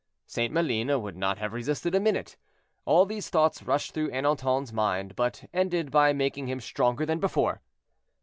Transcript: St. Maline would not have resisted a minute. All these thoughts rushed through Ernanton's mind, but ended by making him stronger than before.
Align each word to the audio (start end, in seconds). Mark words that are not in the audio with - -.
St. 0.25 0.51
Maline 0.51 0.99
would 0.99 1.15
not 1.15 1.37
have 1.37 1.53
resisted 1.53 1.93
a 1.93 1.99
minute. 1.99 2.35
All 2.85 3.05
these 3.05 3.29
thoughts 3.29 3.61
rushed 3.61 3.93
through 3.93 4.09
Ernanton's 4.09 4.73
mind, 4.73 5.15
but 5.15 5.45
ended 5.53 5.91
by 5.91 6.11
making 6.11 6.47
him 6.47 6.59
stronger 6.59 7.05
than 7.05 7.19
before. 7.19 7.61